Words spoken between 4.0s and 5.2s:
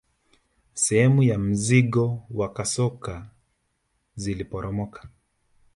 ziliporomoka